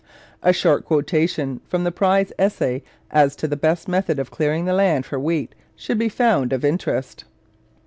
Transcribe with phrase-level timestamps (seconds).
[0.41, 4.73] A short quotation from the prize essay as to the best method of clearing the
[4.73, 7.23] land for wheat should be found of interest.